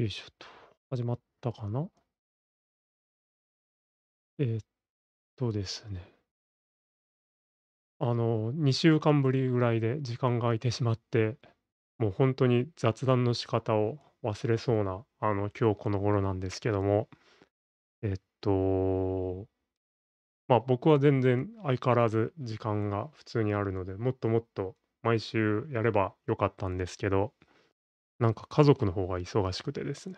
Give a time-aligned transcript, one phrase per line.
[0.00, 0.46] よいしょっと、
[0.88, 1.86] 始まったかな？
[4.38, 4.60] えーっ
[5.36, 6.00] とですね、
[7.98, 11.36] あの、2週間ぶりぐらいで時間が空いてしまって、
[11.98, 17.10] もう本当に雑談の仕方を忘れそうな、あの、今日この頃なんですけども、
[18.00, 19.48] えっと、
[20.48, 27.34] まあ、僕は全然相変わらず時間が普通にあるので、もっともっと毎週やればよかったんですけど、
[28.20, 30.16] なんか家族の方が忙しくてですね。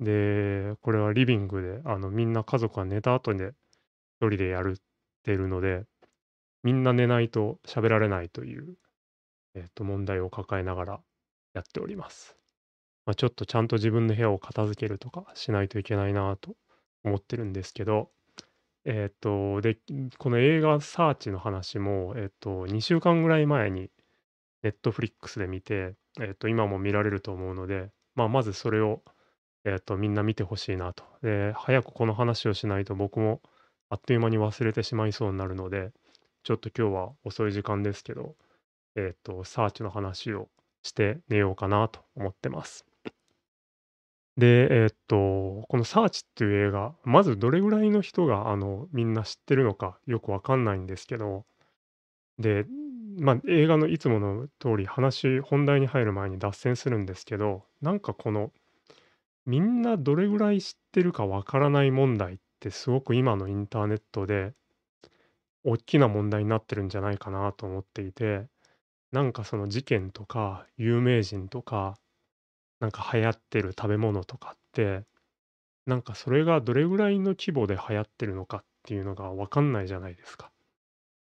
[0.00, 3.52] で、これはリビングで、あの、みんな家族が寝た後で
[4.20, 4.82] 一人でやるっ
[5.24, 5.84] てるので、
[6.62, 8.76] みんな寝ないと喋られないという、
[9.54, 11.00] えっと、問題を抱えながら
[11.54, 12.36] やっております。
[13.06, 16.56] まあ、ちょっとちゃんと自分の部屋を片付けるとかしないといけないなと
[17.04, 18.10] 思ってるんですけど、
[18.84, 19.78] えっと、で、
[20.18, 23.90] この映画サーチの話も、えっと、2週間ぐらい前に
[24.62, 29.02] ネットフリックスで見て、えっと、今も見られると思うので、まあ、まずそれを
[29.64, 31.04] えっと、みんな見てほしいなと。
[31.22, 33.42] で、早くこの話をしないと僕も
[33.90, 35.90] あっという間に忘れてしまいそうになるので、
[36.42, 38.36] ちょっと今日は遅い時間ですけど、
[38.96, 40.48] えっと、サーチの話を
[40.82, 42.86] して寝ようかなと思ってます。
[44.36, 51.44] で、えっと、このサーチっていう映画、まずどれぐらいの人が、あの、みんな知ってるのかよくわかんないんですけど、
[52.38, 52.64] で、
[53.18, 58.52] まあ、映画のいつもの通り話、本題に入る前に脱線するんですけど、なんかこの
[59.46, 64.54] みんなどれぐらい知ってるかわからない問題ってすごく今のインターネットで
[65.64, 68.48] 大きな問題になってるんじゃないかなと思っていて、
[69.12, 71.96] なんかその事件とか有名人とか、
[72.80, 75.04] なんか流行ってる食べ物とかって、
[75.86, 80.52] なんかそれがどれぐらいの規模で流行ってるのかっていうのがわかんないじゃないですか。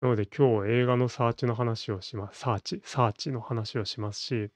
[0.02, 2.40] なので今日映画のサーチの話をします。
[2.40, 4.52] サーチ、サーチの話をしますし、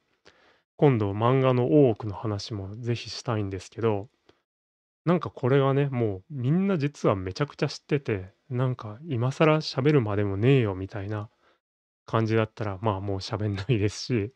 [0.77, 4.09] 今度漫画の大奥の話もぜひしたいんですけど、
[5.05, 11.29] なんかこれがね、もうみんな実はめちゃくちゃ知ってて、なんか今更喋るまでもねえよみたいな
[12.05, 14.33] 感じだったら、まあもう喋んないですし、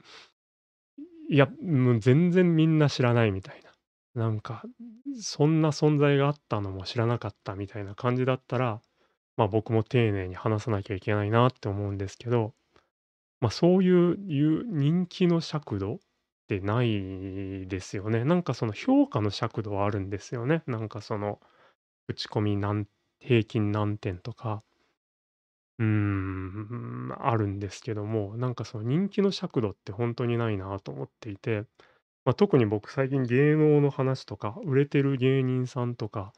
[1.29, 3.71] いや、もう全然みんな知らないみたいな。
[4.15, 4.63] なんか、
[5.19, 8.81] そんな存在があったのも知らなかったみたいな感じだったら、
[9.37, 12.53] まあ僕も丁寧に話さなきゃいけないなって思うんですけど、
[13.41, 14.17] まあそういう
[14.67, 15.99] 人気の尺度っ
[16.47, 18.25] てないですよね。
[18.25, 20.63] なんかその評価の尺度はあるんですよね。
[20.67, 21.39] なんかその、
[22.07, 22.87] 口コミ何
[23.19, 24.63] 平均何点とか、
[25.79, 31.63] うーん、あるんですけども、なんかその人気の尺度って本当にないなと思っていて、
[32.25, 36.33] まあ、特に僕最近芸能の話とか、売れてる芸人さんとか、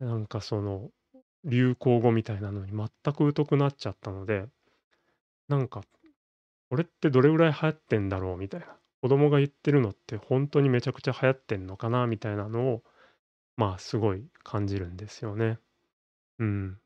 [0.00, 0.90] なんかその
[1.44, 4.46] 流行語みたいなのに全く疎くなっちゃったので、
[5.48, 5.82] なんか
[6.70, 8.66] これってどれぐらい流行ってんだろうみたいな。
[9.02, 12.82] 子供が言ってるのって本当にめちゃくちゃ流行ってんのかなみたいなのを、
[13.56, 15.58] まあ、すごい感じるんですよね。
[16.38, 16.78] うん。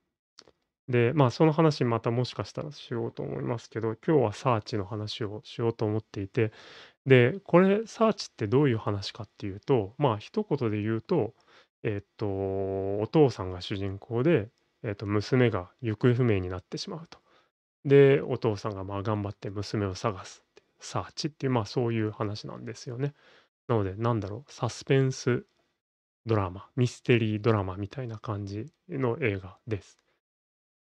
[0.88, 6.52] で、まあ、その話またもしかしたらしようと思いますけど、今日はサーチの話をしようと思っていて、
[7.04, 11.34] で、これサーチってどういう話かっていうと、まあ、一言で言うと、
[11.84, 14.48] えっと、お父さんが主人公で、
[14.82, 17.18] えっと、娘が行方不明になってしまうと。
[17.84, 20.42] で、お父さんがまあ頑張って娘を探す、
[20.80, 23.14] サーチっていう、まあそういう話なんですよね。
[23.68, 25.44] なので、なんだろう、サスペンス
[26.26, 29.98] ドラマ、ミステリードラマみたいな感じの映画です。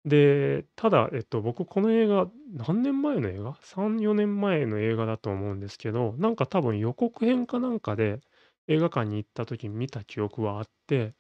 [0.04, 8.20] で、ただ、えっと、僕この映画、何年前の映画 ?3、4年前の映画だと思うんですけど、なんか多分予告編かなんかで
[8.68, 11.14] 映画館に行った時に見た記憶はあって、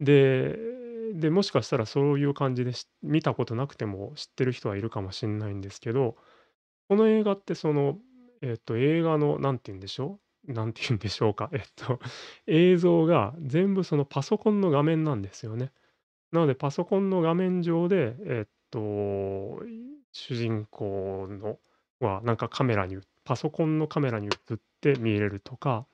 [0.00, 0.56] で、
[1.14, 2.72] で、もしかしたらそういう感じで
[3.02, 6.16] 見たことなくても知ってる人はいるかもしんないんですけど、
[6.88, 7.98] この映画ってその、
[8.42, 10.52] えっと、映画の何て言うんでしょう？
[10.52, 11.98] 何て言うんでしょうか、 えっと、
[12.46, 15.72] 映像が全部そのパソコンの画面なんですよね。
[16.32, 19.62] なのでパソコンの画面上で、えっと、
[20.12, 21.58] 主人公の
[22.00, 25.86] はなんかカメラにパソコンのカメラに映って見れるとか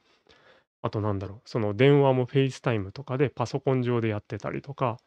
[0.82, 4.98] あとなんだろう、その電話も FaceTime とかでパソコン上でやってたりとか、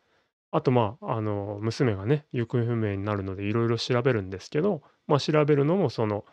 [0.52, 6.26] あとまあ、あの、娘がね、行方不明になるのでいろいろ調べるんですけど、まあ調べるのもその、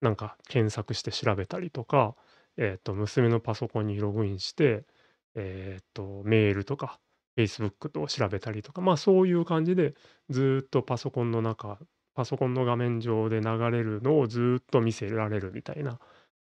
[0.00, 2.16] なんか検索して調べたりとか、
[2.56, 4.86] えっと、娘のパソコンにログインして、
[5.34, 7.00] えっと、メールとか、
[7.38, 9.94] Facebook と調べたりとか、まあそういう感じで、
[10.30, 11.78] ずーっとパソコンの中、
[12.14, 16.00] パソコンの画面上で流れるのをずーっと見せられるみたいな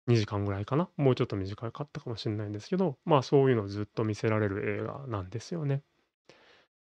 [0.08, 0.90] 2時間ぐらいかな？
[0.98, 5.82] もうちょっと短かったかもしれないんですけど、まあそういうのをずっと見せられる映画なんですよね。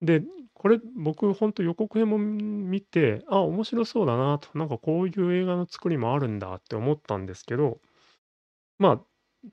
[0.01, 0.21] で、
[0.53, 7.79] これ僕ほんと予告編も見て、あ、面白そうだなと、なんかこういう映画の作りもあるんだって思ったんですけど、
[8.79, 9.01] まあ、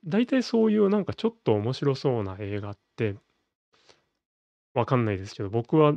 [0.04, 3.16] 大体そういうなんかちょっと面白そうな映画って
[4.74, 5.92] わかんないですけど、僕は、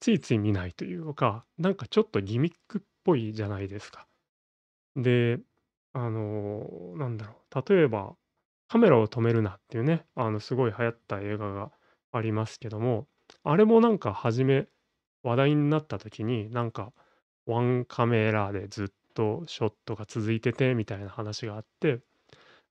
[0.00, 4.06] ついつい見ないというか、なんかちょっとギミックっぽいじゃないですか。
[4.96, 5.38] で、
[5.94, 8.16] あの、なんだろう、例えば、
[8.68, 11.72] カメラを止めるなっていうね、あの、すごい流行った映画が
[12.12, 13.06] ありますけども、
[13.44, 14.66] あれもなんか初め
[15.22, 16.92] 話題になった時に、なんか
[17.46, 22.00] ワンカメラでずっとショットが続いててみたいな話があって、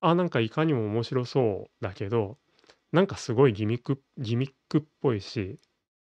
[0.02, 2.38] あ、なんかいかにも面白そうだけど、
[2.92, 5.60] なんかすごいギミックギミックっぽいし、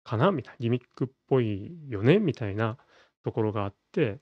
[0.03, 2.77] かなみたいな、ギミックっぽいよねみたいな
[3.23, 4.19] ところがあって、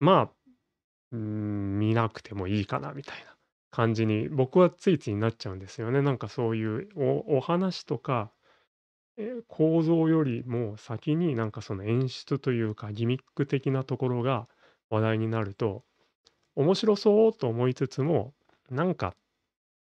[0.00, 0.30] まあ、
[1.12, 3.36] うん、見なくてもいいかなみたいな
[3.70, 6.02] 感じに僕はついついなっちゃうんですよね。
[6.02, 8.32] なんかそういうおお話とか、
[9.18, 14.48] え、構造よりも先になんかその演出というか、ギミック的なところが
[14.90, 15.84] 話題になると、
[16.56, 18.34] 面白そうと思いつつも、
[18.70, 19.14] なんか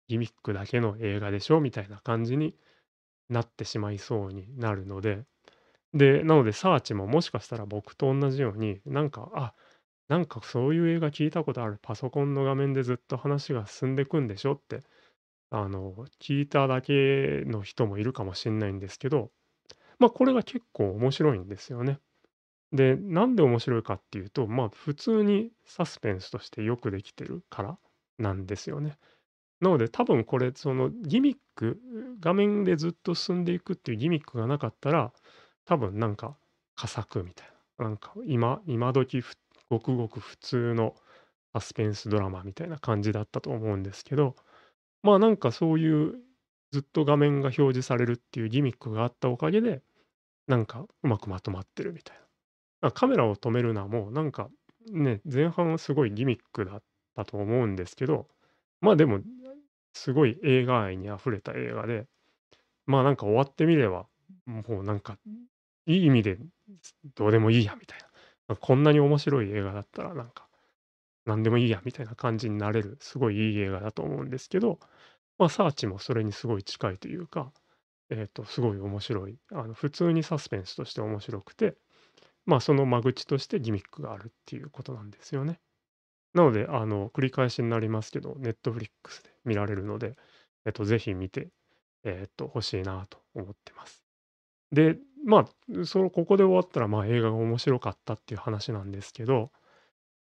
[0.08, 2.56] ギミックだけの映画でしょみたいな感じに
[3.30, 5.24] なってしまいそうになるので、
[5.94, 9.54] で、なのでサーチももしかしたら僕と同じように、なんか、あ、
[10.12, 14.82] なんかそういう映画聞いたことある、パソコンの画面でずっと話が進んでくんでしょって、
[15.50, 19.32] あの、聞いただけの人もいるかもしんないんですけど、
[20.00, 21.98] まあ、これが結構面白いんですよね。
[22.74, 27.78] で、なんで面白いかっていうと、まあ、普通にサスペンスとしてよくできてるから
[28.20, 28.98] なんですよね。
[29.62, 31.80] なので多分これ、そのギミック、
[32.20, 35.14] 画面でずっと進んでいくっていうギミックがなかったら、
[35.64, 36.36] 多分なんか
[36.76, 37.48] 佳作みたい
[37.80, 39.38] な、なんか今今時ふ
[39.72, 40.96] ごくごく普通の
[41.54, 44.36] サスペンスドラマみたいな感じだったと思うんですけど、
[45.02, 46.16] まあ、なんかそういう
[46.72, 49.82] ずっと画面が表示されるっていうギミックがあったおかげで、
[50.48, 52.18] なんかうまくまとまってるみたい
[52.82, 52.92] な。
[52.92, 54.50] カメラを止めるなもう、なんか
[54.92, 56.84] ね、前半はすごいギミックだっ
[57.16, 58.28] たと思うんですけど、
[58.82, 59.22] まあ、でも、
[59.94, 62.08] すごい映画愛にあふれた映画で、
[62.88, 64.08] まあ、なんか終わってみれば、
[64.46, 65.18] もうなんか、
[65.86, 66.38] いい意味で、
[67.16, 68.11] どうでもいいやみたいな。
[68.56, 70.48] こんなに面白い映画だったらなんか、
[71.26, 74.80] なんでもいいやみたいな感じになれる、すごいいい映画だと思うんですけど、
[75.38, 77.54] まあ、サーチもそれにすごい近いというか、
[78.10, 81.78] えっと、すごい面白い、あの、普通にサスペンスとして面白くて、
[82.46, 85.60] まあ、その間口としてギミックがあるっていうことなんですよね。
[86.34, 90.16] なので、あの、繰り返しになりますけど、Netflix で見られるので、
[90.66, 91.50] えっと、ぜひ見て、
[92.04, 94.06] えっと、欲しいなと思ってます。
[94.72, 99.52] で、まあ、そのここで終わったら、まあ、映画が面白かったっていう話なんですけど、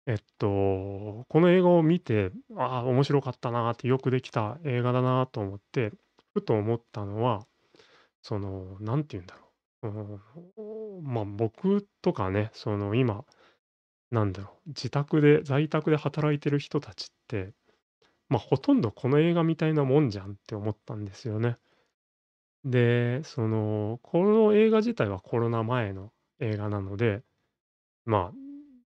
[0.07, 5.91] えっと、この映画を見て、ああ、面白かったなって、よくできた映画だなと思って、
[6.33, 7.45] ふと思ったのは、
[8.21, 9.49] その、なんて言うんだろ
[9.83, 13.23] う、うん、まあ、僕とかね、その今、
[14.11, 17.53] なんだろう、自宅で在宅で働いてる人たちって、
[18.29, 21.57] まあ、ほとんどこの映画みたいなもんじゃんって思ったんですよね。
[22.65, 27.23] で、その、この映画自体はコロナ前の映画なので、
[28.05, 28.35] まあ、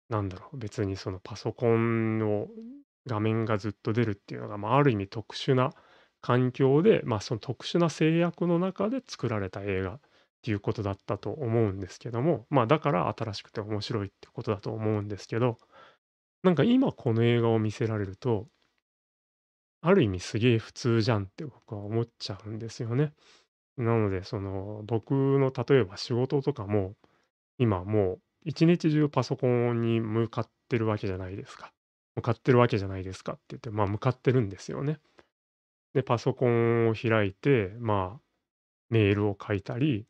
[0.08, 2.48] なんだろう、別にそのパソコンの
[3.06, 5.72] 画面がずっと出るっていうのが、まあ、ある意味特殊な
[6.20, 10.00] 環境で、まあ、その特殊な制約の中で作られた映画っ
[10.42, 15.58] ていうことだったと思うんですけども、まあ、だから新しくて面白いってことだと思うんですけど、
[16.42, 18.48] なんか今この映画を見せられると、
[19.80, 23.12] ある意味すげえ普通じゃんって僕は思っちゃうんですよね。
[23.78, 26.94] なので、その、僕の例えば仕事とかも、
[27.58, 31.72] 今もう一日中パソコンに向かってるわけじゃないですか。
[32.16, 34.98] 向かってるわけじゃないですかって言って、まあ、向かってるんですよね。
[35.94, 38.20] で、パソコンを開いて、まあ、
[38.90, 40.06] メールを書いたり、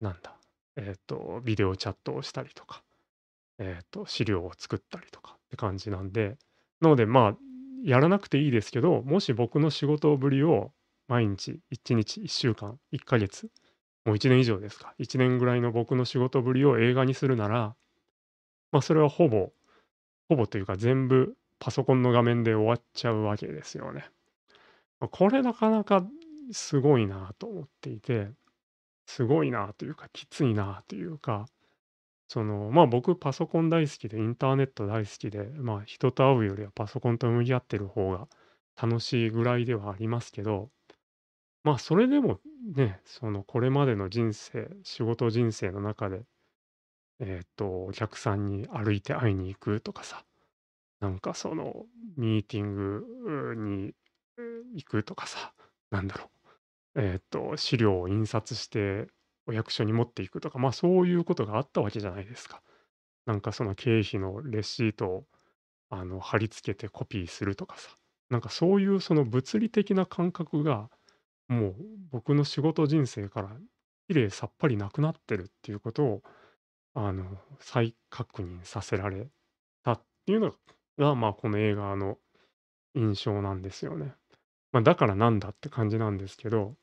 [0.00, 0.34] なんだ、
[0.76, 2.82] えっと、ビデオチャットをしたりとか、
[3.58, 6.38] えっと、資料を作ったりとかって感じなんで、
[6.80, 7.36] なので、まあ、
[7.84, 10.72] やらなくていいですけど、もし僕の仕事ぶりを
[11.10, 13.50] 毎日、1日、1週間、1ヶ月、
[14.04, 17.74] もう1年以上ですか、1年ぐらいの僕の仕事ぶりを映画にするなら、
[18.70, 19.50] まあ、それはほぼ
[20.28, 24.08] ほぼというか全部パソコンの画面で終わっちゃうわけですよね。
[25.10, 26.06] これなかなか
[26.52, 28.30] すごいなと思っていて、
[29.06, 31.46] すごいなというか、きついなというか、
[32.28, 38.28] その、まあ、僕パソコン大好きでインターネット大好きで、まあ、人と会うよりはパソコンと向き合ってる方が
[38.80, 40.70] 楽しいぐらいではありますけど、
[41.62, 42.40] まあ、それでも
[42.74, 46.22] ね、そのこれまでの人生、仕事人生の中で、
[47.20, 50.24] えっと、お客さんに歩いて会いに行くとかさ、
[51.00, 51.86] なんかその
[52.16, 53.94] ミーティングに、
[54.74, 55.52] 行くとかさ、
[55.90, 56.30] なんだろ
[56.94, 59.08] う、えっと、資料を印刷して
[59.46, 62.62] お役所に持っていくとか、まあ、そういうことがあったわけじゃないですか。
[63.26, 65.26] なんかその経費のレシートを、
[65.90, 67.90] あの、貼り付けてコピーするとかさ、
[68.30, 70.90] なんかそういうその物理的な感覚が、
[71.50, 71.76] もう
[72.10, 73.50] 僕の仕事人生から
[74.08, 76.22] きれいさっぱりなくなってるっていうことを、
[76.94, 79.28] あの、再確認させられ
[79.84, 80.54] たっていうの
[80.98, 82.18] が、まあ、この映画の
[82.94, 84.14] 印象なんですよね。
[84.72, 86.76] まあ、だからなんだって感じなんですけど、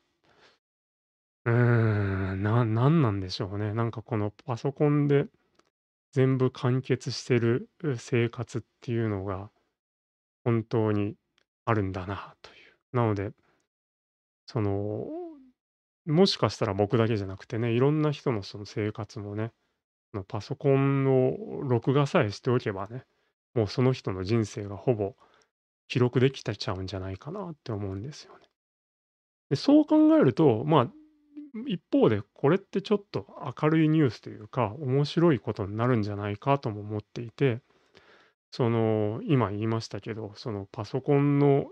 [1.44, 3.72] うーん、ななんなんでしょうね。
[3.74, 5.26] なんかこのパソコンで
[6.12, 9.50] 全部完結してる、生活っていうのが
[10.44, 11.16] 本当に
[11.64, 12.96] あるんだなという。
[12.96, 13.32] なので、
[14.50, 15.06] その、
[16.06, 19.52] もしかしたら僕だけじゃなくてね、いろんな人のその生活もね、
[20.14, 23.04] のパソコンを録画さえしておけばね、
[23.54, 25.16] もうその人の人生がほぼ
[25.86, 28.46] 記録できてちゃうんじゃないかなって思うんですよね。
[29.50, 30.90] で、そう考えると、まあ、
[31.66, 33.26] 一方でこれってちょっと
[33.60, 37.60] 明るいニュースというか、面白いことになるんじゃないかとも思っていて、
[38.50, 41.66] その、今言いましたけど、そのパソコンの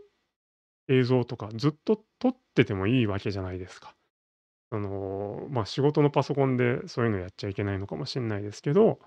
[0.88, 3.95] 映像とかずっと撮っててもいいわけじゃないですか。
[4.71, 8.99] その、まあ、仕事のパソコンでそういうのやっちゃいけないのかもしれないですけど、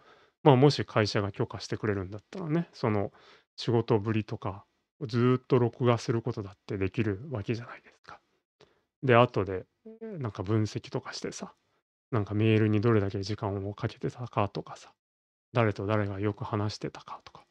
[0.44, 3.12] まあ、もし会社が許可してくれるんだったらね、その
[3.58, 4.66] 仕事ぶりとか
[5.08, 8.20] ずっと録画することだってできるわけじゃないですか。
[9.04, 9.66] で、後で
[10.02, 11.54] なんか分析とかしてさ、
[12.12, 14.94] なんかメールにどれだけ時間をかけてたかとかさ、
[15.54, 17.46] 誰と誰がよく話してたかとか、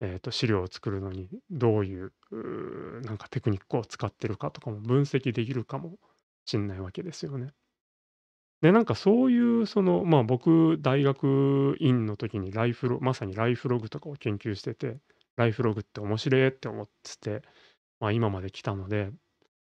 [0.00, 5.98] えっと、資料を作るのにどういう、うなんかテクニックを使ってるかとかも分析できるかも
[6.44, 7.52] しんないわけですよね。
[8.62, 14.98] で、なんかそういうその、まあ、僕大学院の時にライフロまさにライフログとかを研究してて、
[15.36, 17.42] ライフログって面白いって思ってて、
[18.00, 19.10] まあ、今まで来たので、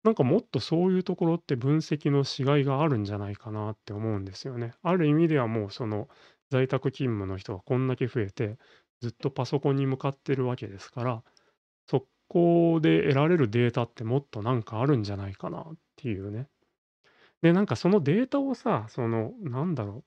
[0.04, 4.75] なんかもっとそういうところって分析のしがいがあるんじゃないかなって思うんですよね。
[4.82, 6.08] ある意味ではもうその
[6.50, 8.58] 在宅勤務の人がこんだけ増えて、
[9.00, 11.23] ずっとパソコンに向かってるわけですから、
[11.88, 16.49] そこで得られるデータってもっとなんかあるんじゃないかなっていうね。
[17.43, 20.05] で、なんかそのデータをさ、その、なんだろ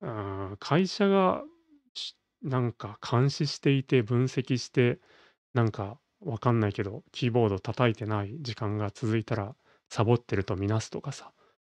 [0.00, 0.10] う、う
[0.52, 1.42] ん、会社が
[1.94, 5.00] しなんか監視していて分析して、
[5.54, 9.54] なんかわかんないけど、キーボード叩いてない時間が続いたら、
[9.90, 11.32] サボってると見なすとかさ、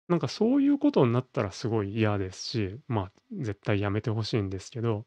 [0.08, 5.06] なんかそういうことになったらすごい嫌ですし、まあ、絶対やめてほしいんですけど、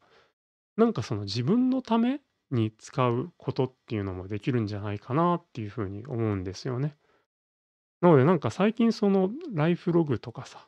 [0.77, 6.95] なんかその自分のために使うことっていうのもできるんじゃないかなっていうふうに思うんですよね。
[7.99, 10.67] なのでなんか最近そのライフログとかさ、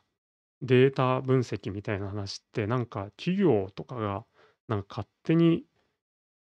[0.62, 4.24] データ分析みたいな話ってなんか企業とかが
[4.68, 5.64] なんか勝手に、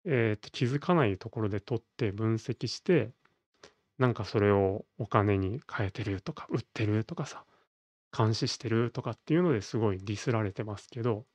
[0.06, 3.12] えーと気づかないところで取って分析して、
[3.98, 7.44] なんかそれをお金に変えてるとか売ってるとかさ、
[8.18, 11.26] 監視してるとかっていうのですごいディスられてますけど、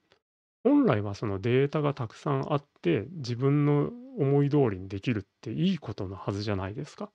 [0.64, 7.10] 本来はそのデータがたくさんあって、自分の思い通りにできるっていいことのはずじゃないですか。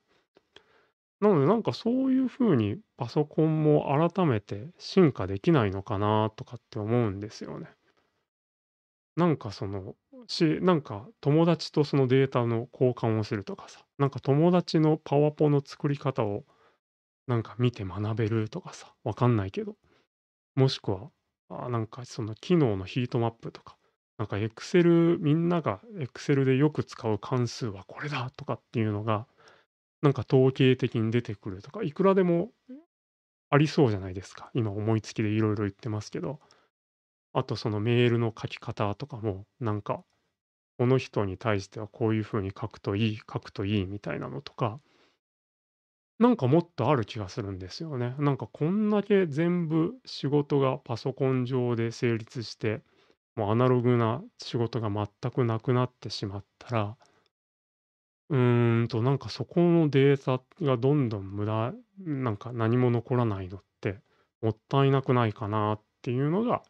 [1.19, 7.67] なのでなんかそういう風にパソコンも改めて進化できないのかなとかって思うんですよね。
[9.15, 9.95] なんかその、
[10.27, 16.45] し、なんか友達とそのデータの交換をするとかさ、なんか友達のパワポの作り方を
[17.27, 19.75] なんか見て学べるとかさ、わかんないけど。
[20.55, 21.11] もしくは、
[21.49, 23.77] あ、なんかその機能のヒートマップとか、
[24.17, 29.27] なんか Excel みんなが Excel でよく使う関数はこれだとかっていうのが、
[30.01, 32.51] なんか統計的に出てくるとか、いくらでも
[33.49, 34.51] ありそうじゃないですか。
[34.53, 36.39] 今思いつきでいろいろ言ってますけど。
[37.33, 40.03] あとそのメールの書き方とかも、なんか、
[40.79, 44.81] この人に対してはこういう風に書くといい、書くといいみたいなのとか、
[46.19, 48.15] なんかもっとある気がするんですよね。
[48.19, 52.83] なんかこんだけ全部仕事がパソコン上で成立して、
[53.35, 56.97] もうアナログな仕事が全くなくなってしまったら、
[58.29, 64.01] うーんとなんかそこのデータがどんどん無駄なんか何も残らないのって、
[64.41, 66.63] もったいなくないかなっていうのが、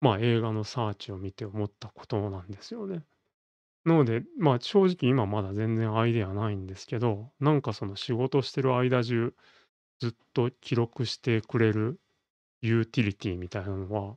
[0.00, 3.04] まあ、映画のサーチを見て思ったことなんですよね。
[3.84, 9.34] なので、まあ、正直今まだ全然アイデアないんですけど、なんかその仕事してる間中、
[10.00, 11.98] ずっと記録してくれる
[12.60, 14.16] ユーティリティみたいなのは、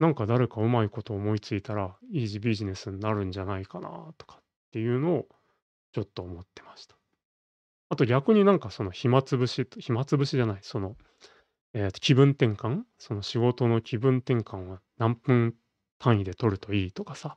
[0.00, 5.28] なんか誰かうまいこと思いついたら、イージービジネスになるんじゃないかなとかっていうのを
[5.92, 6.96] ちょっと思ってました。
[7.90, 10.96] あと逆になんかその暇つぶし暇つぶしじゃない、その、
[11.74, 12.82] ええと気分転換？
[12.98, 15.54] その仕事の気分転換は何分
[16.00, 17.36] 単位で取るといいとかさ、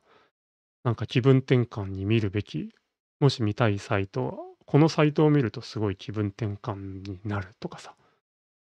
[0.87, 2.73] なんか気分転換に見るべき、
[3.19, 4.33] もし見たいサイトは、
[4.65, 7.93] このサイトを見るとすごい気分転換になるとかさ、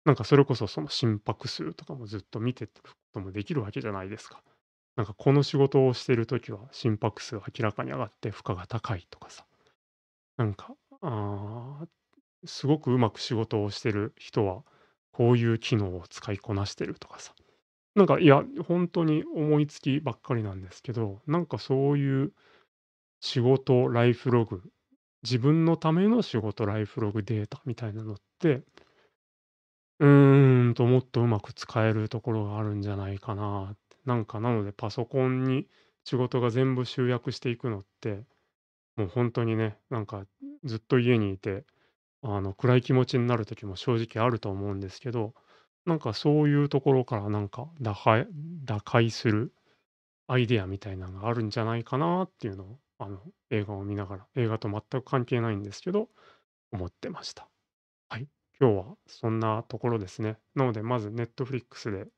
[0.06, 4.42] なんかそれこそその心拍数とかもずっと見ていくこともできるわけじゃないですか。
[4.96, 9.44] なんかこの仕事をしてる時は心拍数明らかに上がって負荷が高いとかさ。
[10.38, 11.86] なんか、あ、
[12.46, 14.64] すごくうまく仕事をしてる人は、
[15.12, 17.34] こういう機能を使いこなしてるとかさ。
[17.94, 22.32] なんか、いや、ほんとに思いつきばっかりなんですけど、なんかそういう
[23.20, 24.62] 仕事ライフログ、
[25.24, 28.64] 自分のための仕事ライフログデータみたいなのって
[30.00, 33.96] うーんと、もっとうまく使えるところがあるんじゃないかなって。
[34.04, 35.66] なんかなのでパソコンに
[36.04, 38.24] 仕事が全部集約していくのって、
[38.96, 40.26] もうほんとにね、なんか
[40.64, 41.64] ずっと家にいて、
[42.22, 45.34] あの、暗い気持ちになる時も正直あると思うんですけど、
[45.88, 48.26] なんかそういうところからなんか、打開
[48.64, 49.54] 打開する
[50.28, 56.10] アイデアみたいなのがあるんじゃないかなっていうのを、あの、映画を見ながら、映画と全く関係ないんですけど、
[56.72, 57.48] 思ってました。
[58.10, 58.28] はい。
[58.60, 60.38] 今日はそんなところですね。
[60.54, 62.08] なので、まず Netflix で、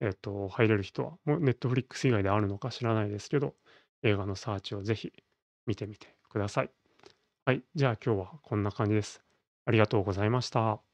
[0.00, 3.54] えっと、入れる人は、もう Netflix 以外であるのか知らないですけど、
[4.02, 5.12] 映画のサーチをぜひ
[5.66, 6.70] 見てみてください。
[7.46, 9.22] はい、じゃあ今日はこんな感じです。
[9.66, 10.93] ありがとうございました。